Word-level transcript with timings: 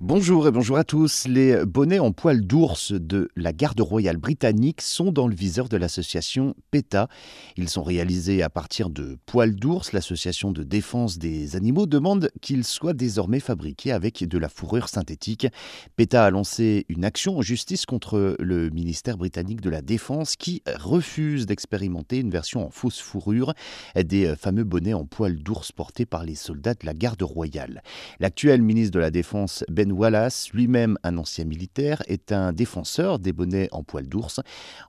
Bonjour 0.00 0.46
et 0.46 0.52
bonjour 0.52 0.76
à 0.76 0.84
tous. 0.84 1.26
Les 1.26 1.66
bonnets 1.66 1.98
en 1.98 2.12
poil 2.12 2.42
d'ours 2.42 2.92
de 2.92 3.30
la 3.34 3.52
garde 3.52 3.80
royale 3.80 4.16
britannique 4.16 4.80
sont 4.80 5.10
dans 5.10 5.26
le 5.26 5.34
viseur 5.34 5.68
de 5.68 5.76
l'association 5.76 6.54
PETA. 6.70 7.08
Ils 7.56 7.68
sont 7.68 7.82
réalisés 7.82 8.44
à 8.44 8.48
partir 8.48 8.90
de 8.90 9.18
poils 9.26 9.56
d'ours. 9.56 9.92
L'association 9.92 10.52
de 10.52 10.62
défense 10.62 11.18
des 11.18 11.56
animaux 11.56 11.86
demande 11.86 12.30
qu'ils 12.40 12.62
soient 12.62 12.92
désormais 12.92 13.40
fabriqués 13.40 13.90
avec 13.90 14.22
de 14.22 14.38
la 14.38 14.48
fourrure 14.48 14.88
synthétique. 14.88 15.48
PETA 15.96 16.26
a 16.26 16.30
lancé 16.30 16.86
une 16.88 17.04
action 17.04 17.36
en 17.36 17.42
justice 17.42 17.84
contre 17.84 18.36
le 18.38 18.70
ministère 18.70 19.18
britannique 19.18 19.62
de 19.62 19.70
la 19.70 19.82
Défense 19.82 20.36
qui 20.36 20.62
refuse 20.76 21.44
d'expérimenter 21.44 22.18
une 22.18 22.30
version 22.30 22.64
en 22.64 22.70
fausse 22.70 23.00
fourrure 23.00 23.52
des 23.96 24.36
fameux 24.36 24.62
bonnets 24.62 24.94
en 24.94 25.06
poil 25.06 25.42
d'ours 25.42 25.72
portés 25.72 26.06
par 26.06 26.24
les 26.24 26.36
soldats 26.36 26.74
de 26.74 26.86
la 26.86 26.94
garde 26.94 27.22
royale. 27.22 27.82
L'actuel 28.20 28.62
ministre 28.62 28.92
de 28.92 29.00
la 29.00 29.10
Défense, 29.10 29.64
Ben 29.68 29.87
Wallace, 29.92 30.50
lui-même 30.52 30.98
un 31.02 31.18
ancien 31.18 31.44
militaire, 31.44 32.02
est 32.06 32.32
un 32.32 32.52
défenseur 32.52 33.18
des 33.18 33.32
bonnets 33.32 33.68
en 33.72 33.82
poil 33.82 34.06
d'ours. 34.06 34.40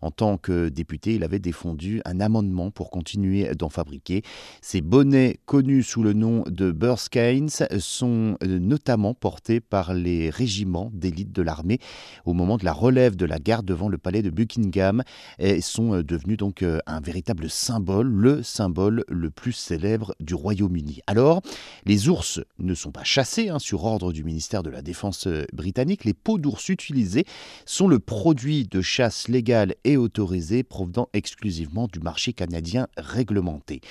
En 0.01 0.11
tant 0.11 0.37
que 0.37 0.69
député, 0.69 1.15
il 1.15 1.23
avait 1.23 1.39
défendu 1.39 2.01
un 2.05 2.19
amendement 2.19 2.71
pour 2.71 2.89
continuer 2.89 3.53
d'en 3.55 3.69
fabriquer. 3.69 4.23
Ces 4.61 4.81
bonnets, 4.81 5.39
connus 5.45 5.83
sous 5.83 6.03
le 6.03 6.13
nom 6.13 6.43
de 6.47 6.71
Burskines, 6.71 7.49
sont 7.79 8.38
euh, 8.43 8.59
notamment 8.59 9.13
portés 9.13 9.59
par 9.59 9.93
les 9.93 10.29
régiments 10.29 10.91
d'élite 10.93 11.31
de 11.31 11.41
l'armée 11.41 11.79
au 12.25 12.33
moment 12.33 12.57
de 12.57 12.66
la 12.66 12.73
relève 12.73 13.16
de 13.16 13.25
la 13.25 13.39
garde 13.39 13.66
devant 13.66 13.89
le 13.89 13.97
palais 13.97 14.21
de 14.21 14.29
Buckingham 14.29 15.03
et 15.38 15.61
sont 15.61 15.93
euh, 15.93 16.03
devenus 16.03 16.38
donc 16.38 16.63
euh, 16.63 16.79
un 16.85 16.99
véritable 16.99 17.49
symbole, 17.49 18.07
le 18.07 18.43
symbole 18.43 19.03
le 19.07 19.29
plus 19.29 19.53
célèbre 19.53 20.16
du 20.19 20.33
Royaume-Uni. 20.33 21.02
Alors, 21.07 21.41
les 21.85 22.09
ours 22.09 22.41
ne 22.59 22.73
sont 22.73 22.91
pas 22.91 23.03
chassés 23.03 23.49
hein, 23.49 23.59
sur 23.59 23.83
ordre 23.85 24.11
du 24.11 24.23
ministère 24.23 24.63
de 24.63 24.69
la 24.69 24.81
défense 24.89 25.27
euh, 25.27 25.45
britannique, 25.53 26.03
les 26.03 26.16
peaux 26.16 26.39
d'ours 26.39 26.67
utilisées 26.70 27.25
sont 27.66 27.88
le 27.88 27.99
produit 27.99 28.63
de 28.63 28.81
chasse 28.81 29.27
légale 29.27 29.75
et 29.83 29.97
autorisée 29.97 30.63
provenant 30.63 31.09
exclusivement 31.13 31.88
du 31.88 32.00
marché 32.00 32.33
canadien 32.33 32.88
réglementé. 32.97 33.81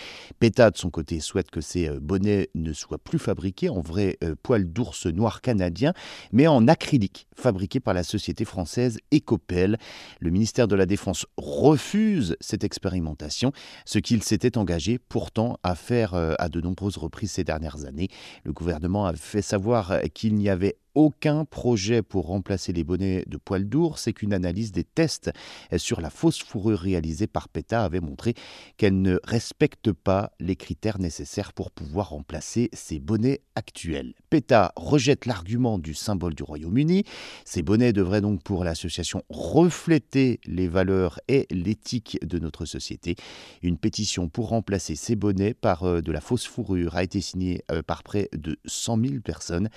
PETA, 0.40 0.72
de 0.72 0.76
son 0.76 0.90
côté, 0.90 1.20
souhaite 1.20 1.52
que 1.52 1.60
ces 1.60 1.88
euh, 1.88 2.00
bonnets 2.00 2.48
ne 2.56 2.72
soient 2.72 2.98
plus 2.98 3.20
fabriqués 3.20 3.68
en 3.68 3.80
vrai 3.80 4.18
euh, 4.24 4.34
poil 4.42 4.64
d'ours 4.64 5.06
noir 5.06 5.40
canadien, 5.40 5.92
mais 6.32 6.48
en 6.48 6.66
acrylique, 6.66 7.28
fabriqué 7.36 7.78
par 7.78 7.94
la 7.94 8.02
société 8.02 8.44
française 8.44 8.98
Ecopel. 9.14 9.78
Le 10.18 10.30
ministère 10.30 10.66
de 10.66 10.74
la 10.74 10.86
Défense 10.86 11.26
refuse 11.36 12.36
cette 12.40 12.64
expérimentation, 12.64 13.52
ce 13.84 14.00
qu'il 14.00 14.24
s'était 14.24 14.58
engagé 14.58 14.98
pourtant 14.98 15.58
à 15.62 15.76
faire 15.76 16.14
à 16.14 16.48
de 16.48 16.60
nombreuses 16.60 16.96
reprises 16.96 17.30
ces 17.32 17.44
dernières 17.44 17.84
années. 17.84 18.08
Le 18.42 18.52
gouvernement 18.52 19.06
a 19.06 19.12
fait 19.14 19.42
savoir 19.42 20.00
qu'il 20.14 20.34
n'y 20.34 20.48
avait 20.48 20.76
aucun 20.94 21.44
projet 21.44 22.02
pour 22.02 22.26
remplacer 22.26 22.72
les 22.72 22.84
bonnets 22.84 23.24
de 23.26 23.36
poils 23.36 23.68
d'ours 23.68 24.06
et 24.06 24.12
qu'une 24.12 24.32
analyse 24.32 24.72
des 24.72 24.84
tests 24.84 25.30
sur 25.76 26.00
la 26.00 26.10
fausse 26.10 26.42
fourrure 26.42 26.78
réalisée 26.78 27.26
par 27.26 27.48
PETA 27.48 27.84
avait 27.84 28.00
montré 28.00 28.34
qu'elle 28.76 29.00
ne 29.00 29.18
respecte 29.24 29.92
pas 29.92 30.32
les 30.40 30.56
critères 30.56 30.98
nécessaires 30.98 31.52
pour 31.52 31.70
pouvoir 31.70 32.10
remplacer 32.10 32.70
ces 32.72 32.98
bonnets 32.98 33.40
actuels. 33.54 34.14
PETA 34.30 34.72
rejette 34.76 35.26
l'argument 35.26 35.78
du 35.78 35.94
symbole 35.94 36.34
du 36.34 36.42
Royaume-Uni. 36.42 37.04
Ces 37.44 37.62
bonnets 37.62 37.92
devraient 37.92 38.20
donc 38.20 38.42
pour 38.42 38.64
l'association 38.64 39.22
refléter 39.30 40.40
les 40.44 40.68
valeurs 40.68 41.20
et 41.28 41.46
l'éthique 41.50 42.18
de 42.22 42.38
notre 42.38 42.64
société. 42.64 43.16
Une 43.62 43.78
pétition 43.78 44.28
pour 44.28 44.48
remplacer 44.48 44.94
ces 44.96 45.16
bonnets 45.16 45.54
par 45.54 45.84
euh, 45.84 46.00
de 46.00 46.12
la 46.12 46.20
fausse 46.20 46.46
fourrure 46.46 46.96
a 46.96 47.02
été 47.02 47.20
signée 47.20 47.62
euh, 47.70 47.82
par 47.82 48.02
près 48.02 48.28
de 48.32 48.58
100 48.66 49.00
000 49.00 49.20
personnes. 49.20 49.68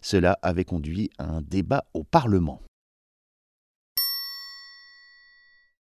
Cela 0.00 0.38
conduit 0.64 1.10
à 1.18 1.24
un 1.24 1.42
débat 1.42 1.84
au 1.94 2.02
Parlement. 2.02 2.60